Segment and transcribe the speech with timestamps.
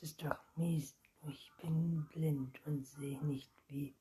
[0.00, 0.96] Ist doch mies.
[1.26, 3.96] Ich bin blind und sehe nicht, wie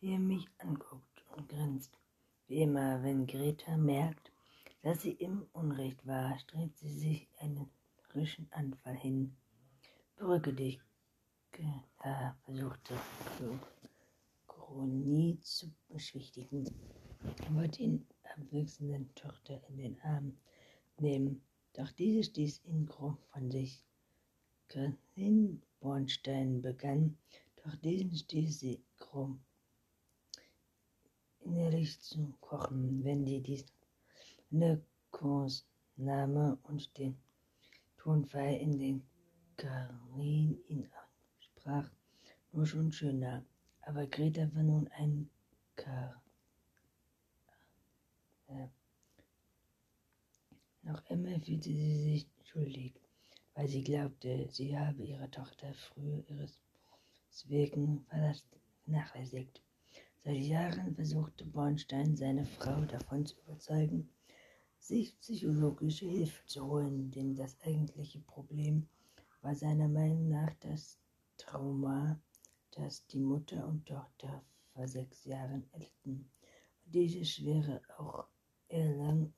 [0.00, 1.98] er mich anguckt und grinst.
[2.46, 4.30] Wie immer, wenn Greta merkt,
[4.82, 7.68] dass sie im Unrecht war, strebt sie sich einen
[8.04, 9.34] frischen Anfall hin.
[10.14, 10.80] Beruhige dich,
[11.50, 12.94] Greta, versuchte
[14.46, 16.64] Kronie zu beschwichtigen.
[17.44, 20.36] Er wollte ihn abwechselnden Tochter in den Arm
[20.98, 21.42] nehmen,
[21.72, 23.82] doch diese stieß ihn krumm von sich.
[24.68, 27.16] Gräfin Bornstein begann,
[27.56, 29.40] doch diesen stieß sie krumm
[31.44, 37.16] innerlich zu kochen, wenn sie diesen Kursname und den
[37.98, 39.02] Tonfall, in den
[39.56, 40.88] Karin ihn
[41.38, 41.90] sprach,
[42.52, 43.44] nur schon schöner.
[43.82, 45.30] Aber Greta war nun ein
[45.76, 46.22] Kar.
[48.48, 48.68] Äh,
[50.82, 52.94] noch immer fühlte sie sich schuldig
[53.54, 56.58] weil sie glaubte, sie habe ihre Tochter früher ihres
[57.46, 58.06] wegen
[58.84, 59.60] vernachlässigt.
[60.24, 64.08] Seit Jahren versuchte Bornstein, seine Frau davon zu überzeugen,
[64.78, 68.88] sich psychologische Hilfe zu holen, denn das eigentliche Problem
[69.42, 70.98] war seiner Meinung nach das
[71.36, 72.20] Trauma,
[72.70, 76.30] das die Mutter und Tochter vor sechs Jahren erlitten.
[76.84, 78.26] Und diese Schwere auch
[78.68, 79.32] erlang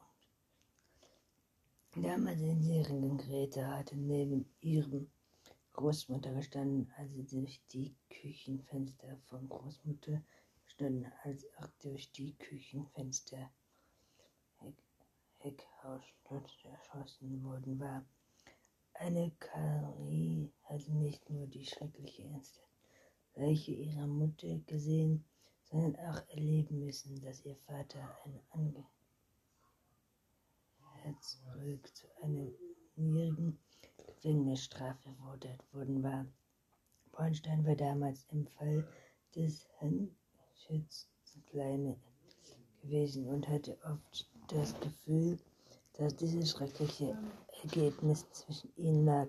[2.03, 5.11] Damals in jährigen Grete hatte neben ihrem
[5.73, 10.23] Großmutter gestanden, als sie durch die Küchenfenster von Großmutter
[10.67, 13.51] standen, als auch durch die Küchenfenster
[15.39, 16.05] Heckhaus
[16.65, 18.05] erschossen worden war.
[18.93, 22.61] Eine Kari hatte nicht nur die schreckliche erste
[23.37, 25.25] Leiche ihrer Mutter gesehen,
[25.65, 28.96] sondern auch erleben müssen, dass ihr Vater ein Angehöriger
[31.21, 32.51] zurück zu einer
[32.97, 33.59] niedrigen
[33.99, 36.27] Gefängnisstrafe verurteilt worden war.
[37.13, 38.87] Bornstein war damals im Fall
[39.35, 40.15] des Herrn
[40.55, 41.09] Schütz
[41.47, 41.97] kleine
[42.83, 45.39] gewesen und hatte oft das Gefühl,
[45.95, 47.17] dass dieses schreckliche
[47.63, 49.29] Ergebnis zwischen ihnen lag,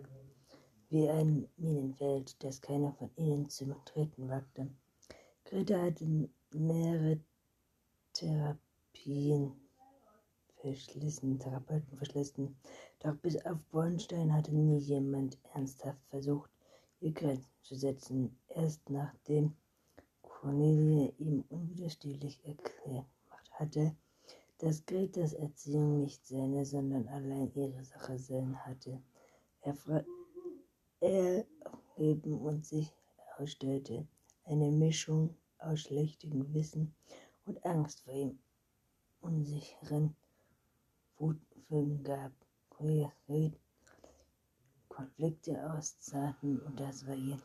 [0.90, 4.70] wie ein Minenfeld, das keiner von ihnen zu betreten wagte.
[5.46, 7.20] Greta hatte mehrere
[8.14, 9.67] Therapien
[10.74, 12.56] verschlissen, Therapeuten verschlissen.
[13.00, 16.50] Doch bis auf Bornstein hatte nie jemand ernsthaft versucht,
[17.00, 18.38] ihr Grenzen zu setzen.
[18.50, 19.54] Erst nachdem
[20.22, 23.06] Cornelia ihm unwiderstehlich erklärt
[23.52, 23.96] hatte,
[24.58, 29.02] dass Gretas Erziehung nicht seine, sondern allein ihre Sache sein hatte.
[29.62, 29.76] Er,
[31.00, 31.46] er
[31.96, 32.94] Leben und sich
[33.38, 34.08] ausstellte,
[34.46, 36.94] eine Mischung aus schlechtem Gewissen
[37.46, 38.40] und Angst vor ihm
[39.22, 40.16] unsicheren
[41.18, 42.32] Wutfilm gab,
[44.90, 47.40] Konflikte auszahlten und das war ihr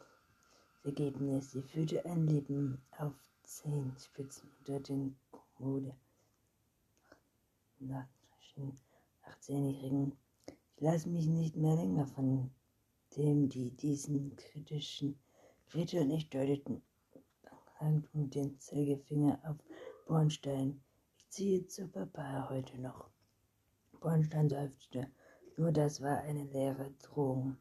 [0.85, 1.53] Ergebnis.
[1.53, 5.95] Sie führte ein Leben auf zehn Spitzen unter den Kommode.
[7.79, 8.07] Nach
[9.25, 10.17] 18-Jährigen.
[10.77, 12.51] Ich lasse mich nicht mehr länger von
[13.17, 15.19] dem, die diesen kritischen
[15.75, 16.83] und ich deuteten
[18.13, 19.57] und den Zeigefinger auf
[20.07, 20.83] Bornstein.
[21.17, 23.11] Ich ziehe zu Papa heute noch.
[24.03, 25.09] Bornstein seufzte.
[25.57, 27.57] Nur das war eine leere Drohung.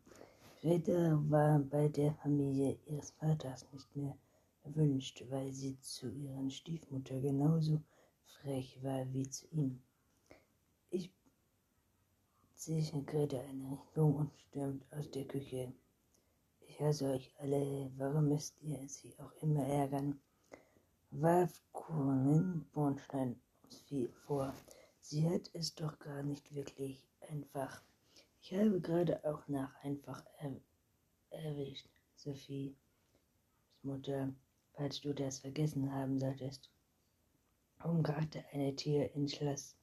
[0.60, 4.18] Grete war bei der Familie ihres Vaters nicht mehr
[4.64, 7.80] erwünscht, weil sie zu ihrer Stiefmutter genauso
[8.26, 9.82] frech war wie zu ihm.
[10.90, 11.12] Ich
[12.56, 15.72] ziehe Grete eine Richtung und stürmt aus der Küche.
[16.62, 20.20] Ich hasse euch alle, warum müsst ihr sie auch immer ärgern?
[21.12, 23.36] warf Kuhnen Bornstein
[24.26, 24.54] vor.
[25.04, 27.82] Sie hat es doch gar nicht wirklich einfach.
[28.42, 30.56] Ich habe gerade auch nach einfach er
[31.30, 32.76] erwischt, Sophie.
[33.84, 34.34] Mutter,
[34.74, 36.70] falls du das vergessen haben solltest.
[37.84, 39.76] Umkrachte eine Tür ins Schloss.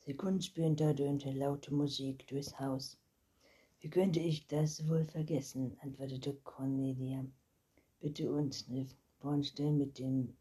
[0.00, 2.98] Sekundenspäter dröhnte laute Musik durchs Haus.
[3.80, 5.76] Wie könnte ich das wohl vergessen?
[5.82, 7.24] antwortete Cornelia.
[8.00, 10.34] Bitte uns, rief Bornstein mit dem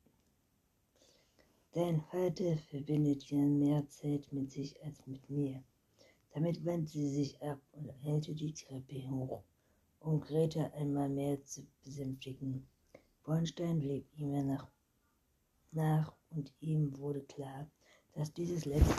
[1.75, 5.63] Dein Vater verbindet ja mehr Zeit mit sich als mit mir.
[6.31, 9.41] Damit wandte sie sich ab und eilte die Treppe hoch,
[9.99, 12.67] um Greta einmal mehr zu besänftigen.
[13.23, 14.67] Bornstein blieb ihm nach,
[15.71, 17.67] nach und ihm wurde klar,
[18.13, 18.93] dass dieses letzte,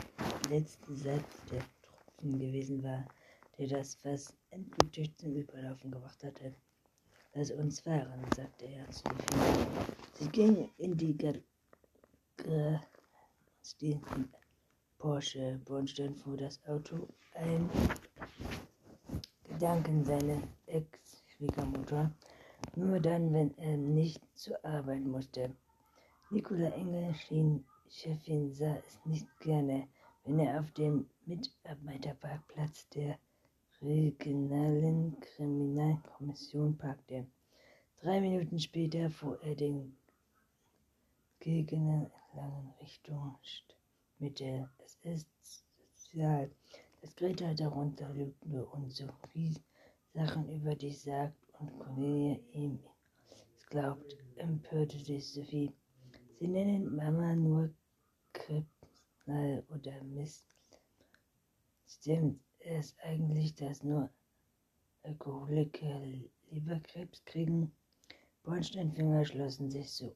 [0.49, 3.05] letzte Satz der Tropfen gewesen war,
[3.57, 6.53] der das Fass endgültig zum Überlaufen gebracht hatte.
[7.35, 9.93] Lass uns fahren, sagte er zu Sophie.
[10.19, 11.54] Sie ging in die Garderobe
[12.45, 12.77] äh,
[13.81, 14.01] den
[14.97, 17.69] Porsche Bornstein fuhr das Auto ein.
[19.47, 22.11] Gedanken seiner Ex Schwiegermutter,
[22.75, 25.55] nur dann, wenn er nicht zur Arbeit musste.
[26.29, 29.87] Nicola Engel schien Chefin sah es nicht gerne,
[30.23, 33.17] wenn er auf dem Mitarbeiterparkplatz der
[33.81, 37.27] regionalen Kriminalkommission parkte.
[38.01, 39.95] Drei Minuten später fuhr er den
[41.39, 43.37] Gegner entlang Richtung
[44.19, 44.69] Mitte.
[44.83, 45.29] Es ist
[45.93, 46.51] sozial,
[47.01, 49.55] dass Greta darunter lügte und so viel
[50.13, 52.79] Sachen über dich sagt und Cornelia ihm
[53.57, 55.71] es glaubt, empörte sich Sophie.
[56.37, 57.73] Sie nennen Mama nur
[58.33, 60.57] Krebsnall oder Mist.
[61.87, 64.09] Stimmt es eigentlich, dass nur
[65.03, 66.01] Alkoholiker
[66.49, 67.71] Leberkrebs kriegen?
[68.43, 70.13] Bornsteinfinger schlossen sich so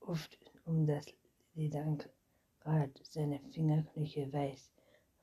[0.00, 1.06] oft um das
[1.54, 4.72] Lederrad, seine Fingerknöchel weiß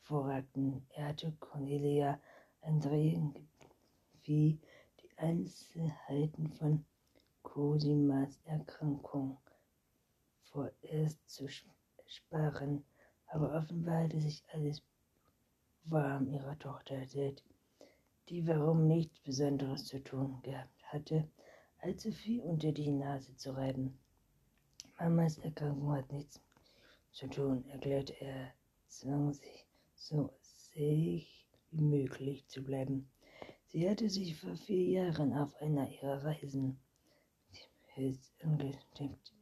[0.09, 0.85] hervorragten.
[0.89, 2.19] Er hatte Cornelia
[2.61, 3.33] Andreen
[4.23, 4.59] wie
[5.01, 6.85] die Einzelheiten von
[7.41, 9.37] Cosimas Erkrankung
[10.43, 11.47] vorerst zu
[12.05, 12.85] sparen,
[13.27, 14.83] aber offenbar hatte sich alles
[15.85, 17.43] warm ihrer Tochter erzählt,
[18.29, 21.27] die warum nichts Besonderes zu tun gehabt hatte,
[21.79, 23.97] allzu viel unter die Nase zu reiben.
[24.99, 26.41] Mamas Erkrankung hat nichts
[27.11, 28.53] zu tun, erklärte er,
[28.89, 29.65] zwang sich
[29.95, 33.09] so sich wie möglich zu bleiben.
[33.67, 36.77] Sie hatte sich vor vier Jahren auf einer ihrer Reisen
[38.43, 39.33] angesteckt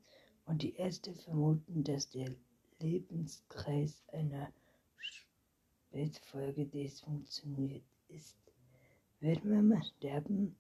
[0.46, 2.36] und die Ärzte vermuten, dass der
[2.80, 4.52] Lebenskreis einer
[5.00, 8.38] Spätfolge disfunktioniert ist.
[9.20, 10.56] Wird Mama sterben?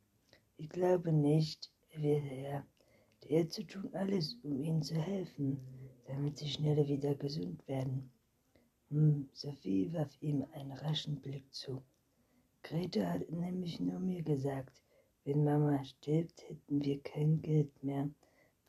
[0.57, 2.67] Ich glaube nicht, erwiderte er.
[3.23, 5.59] Die Ärzte tun alles, um ihnen zu helfen,
[6.05, 8.11] damit sie schneller wieder gesund werden.
[8.89, 11.83] Hm, Sophie warf ihm einen raschen Blick zu.
[12.63, 14.81] Greta hat nämlich nur mir gesagt,
[15.25, 18.09] wenn Mama stirbt, hätten wir kein Geld mehr,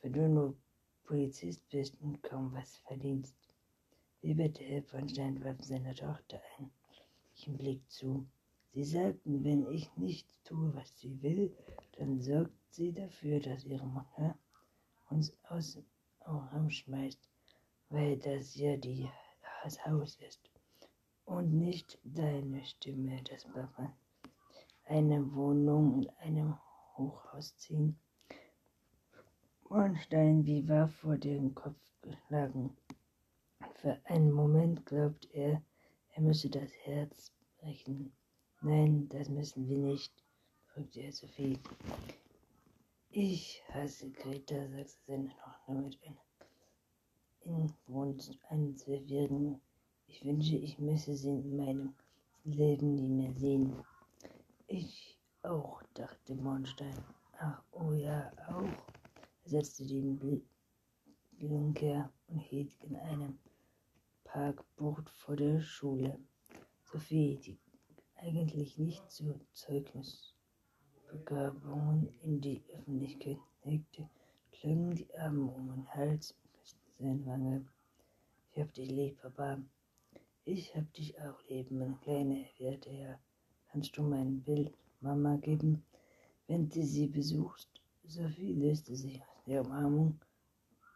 [0.02, 0.56] weil du nur
[1.04, 3.36] Polizist bist und kaum was verdienst.
[4.22, 8.26] Liebete Herr von Stein warf seiner Tochter einen Blick zu.
[8.72, 11.54] Sie sagten, wenn ich nicht tue, was sie will,
[11.92, 14.38] dann sorgt sie dafür, dass ihre Mutter
[15.10, 15.84] uns aus dem
[16.26, 17.28] Raum schmeißt,
[17.88, 19.08] weil das ja die,
[19.64, 20.50] das Haus ist
[21.24, 23.92] und nicht deine Stimme, das Papa
[24.84, 26.58] eine Wohnung in einem
[26.96, 27.98] Hochhaus ziehen.
[29.68, 32.74] Bornstein wie war vor den Kopf geschlagen.
[33.74, 35.62] Für einen Moment glaubt er,
[36.14, 38.12] er müsse das Herz brechen.
[38.62, 40.12] Nein, das müssen wir nicht,
[40.72, 41.58] drückte er Sophie.
[43.10, 46.18] Ich hasse Greta, sagte seine Tochter mit einem
[47.40, 48.38] Inbrunst
[48.76, 49.62] Zwölfjährigen.
[50.06, 51.94] Ich wünsche, ich müsse sie in meinem
[52.44, 53.82] Leben nie mehr sehen.
[54.66, 57.02] Ich auch, dachte Bornstein.
[57.38, 58.86] Ach, oh ja, auch,
[59.42, 60.18] setzte den
[61.38, 63.38] Blinker und hielt in einem
[64.24, 66.18] Parkbucht vor der Schule.
[66.84, 67.58] Sophie, die
[68.16, 69.40] eigentlich nicht zu
[71.08, 74.10] Zeugnisbegabungen in die Öffentlichkeit legte,
[74.52, 77.66] klangen die Arme um den Hals und küsste seine Wange.
[78.52, 79.58] Ich hab dich lieb, Papa.
[80.44, 83.18] Ich hab dich auch lieb, mein Kleiner, erwiderte er.
[83.72, 85.82] Kannst du mein Bild Mama geben,
[86.46, 87.70] wenn du sie besuchst?
[88.06, 90.20] Sophie löste sich aus der Umarmung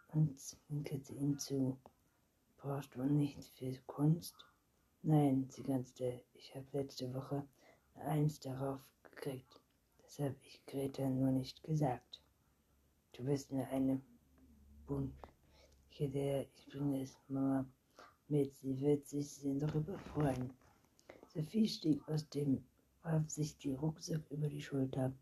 [0.09, 1.79] und zwinkerte ihm zu.
[2.59, 4.35] Brauchst du nicht viel Kunst?
[5.03, 6.21] Nein, sie grinste.
[6.35, 7.47] Ich habe letzte Woche
[7.95, 9.62] Eins darauf gekriegt.
[10.15, 12.21] Das habe ich Greta nur nicht gesagt.
[13.13, 13.99] Du bist mir eine
[14.87, 15.11] Bunche
[16.01, 17.65] der ich bringe es Mama
[18.29, 18.55] mit.
[18.57, 20.51] Sie wird sich darüber freuen.
[21.29, 22.63] Sophie stieg aus dem,
[23.03, 25.15] warf sich die Rucksack über die Schulter,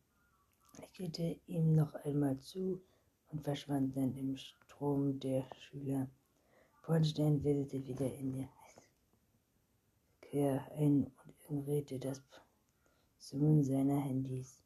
[0.77, 2.83] lächelte ihm noch einmal zu
[3.29, 6.11] und verschwand dann im Strom der Schüler.
[6.85, 8.49] Bornstein wedelte wieder in den
[10.19, 12.21] Verkehr ein und ignorierte das
[13.19, 14.61] Summen seiner Handys.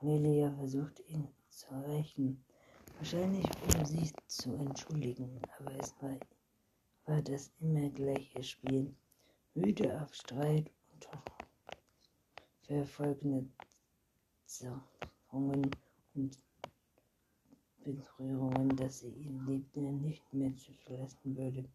[0.00, 2.42] Cornelia versuchte ihn zu erreichen,
[2.96, 6.18] wahrscheinlich um sich zu entschuldigen, aber es war,
[7.04, 8.94] war das immer gleiche Spiel.
[9.52, 11.06] Müde auf Streit und
[12.62, 13.46] verfolgende
[14.46, 15.70] Zerrungen
[16.14, 16.38] und
[17.84, 21.68] Berührungen, dass sie ihn liebte, nicht mehr zu verlassen würde.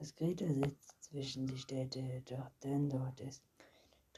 [0.00, 3.40] Das Greta sitzt zwischen die Städte, doch dann dauert es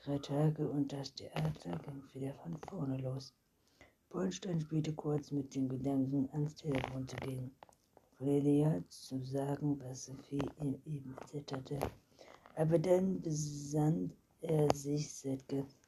[0.04, 3.32] drei Tage und das Theater ging wieder von vorne los.
[4.10, 7.50] Bornstein spielte kurz mit dem Gedanken, ans Telefon zu gehen.
[8.18, 11.80] Cornelia zu sagen, was Sophie ihm eben hatte.
[12.54, 15.42] Aber dann besann er sich seit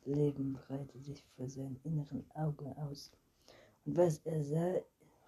[0.06, 3.10] Leben breitete sich vor seinem inneren Auge aus.
[3.84, 4.74] Und was er sah,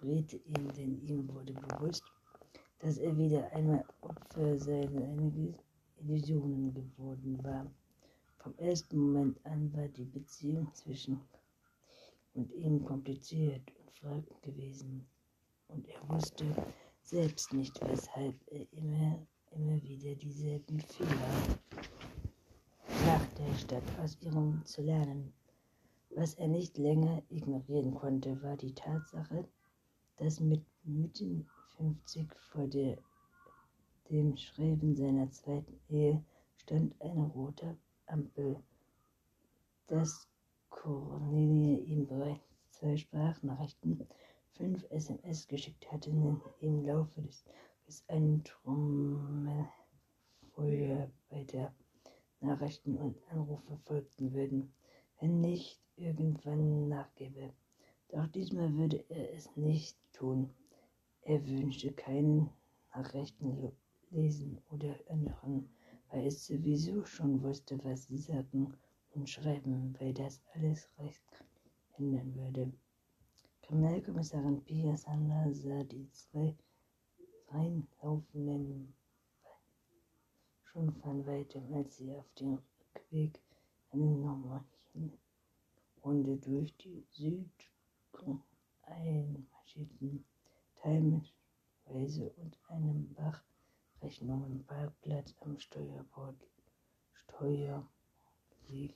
[0.01, 2.03] riete ihm, denn ihm wurde bewusst,
[2.79, 5.13] dass er wieder einmal Opfer seiner
[6.01, 7.71] Illusionen geworden war.
[8.39, 11.19] Vom ersten Moment an war die Beziehung zwischen
[12.33, 15.05] und ihm kompliziert und fragend gewesen.
[15.67, 16.45] Und er wusste
[17.03, 21.59] selbst nicht, weshalb er immer, immer wieder dieselben Fehler
[23.05, 25.33] machte, statt aus ihrem zu lernen.
[26.11, 29.49] Was er nicht länger ignorieren konnte, war die Tatsache,
[30.15, 32.97] dass mit Mitte 50 vor der,
[34.09, 36.23] dem Schreiben seiner zweiten Ehe
[36.55, 37.27] stand eine
[38.09, 38.63] rote Ampel,
[39.87, 40.27] dass
[40.69, 44.07] Cornelia ihm bereits zwei Sprachnachrichten,
[44.53, 46.09] fünf SMS geschickt hatte,
[46.59, 49.69] im Laufe des Tages einen Trommelfeuer
[51.29, 51.73] weiter
[52.41, 54.73] Nachrichten und Anrufe folgten würden,
[55.19, 57.53] wenn nicht irgendwann nachgebe.
[58.09, 60.49] Doch diesmal würde er es nicht tun.
[61.21, 62.49] Er wünschte keinen
[62.93, 63.71] Nachrichten
[64.09, 65.69] lesen oder hören,
[66.09, 68.73] weil er sowieso schon wusste, was sie sagen
[69.11, 71.45] und schreiben, weil das alles recht
[71.97, 72.71] ändern würde.
[73.61, 76.55] Kriminalkommissarin Pia Sander sah die zwei
[77.49, 78.93] reinlaufenden
[80.63, 82.59] schon von weitem, als sie auf dem
[82.95, 83.41] Rückweg
[83.91, 85.13] eine normalen
[86.03, 88.43] Runde durch die Südgrund
[88.83, 90.25] einmarschierten,
[90.81, 93.15] teilweise und einem
[93.99, 96.37] Bachrechnungen Parkplatz am Steuerbord
[97.11, 97.85] Steuer
[98.69, 98.95] lief.